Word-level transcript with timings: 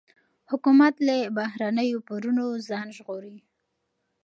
حکومت 0.51 0.93
له 1.07 1.17
بهرنیو 1.37 2.03
پورونو 2.07 2.45
ځان 2.69 2.87
ژغوري. 2.97 3.37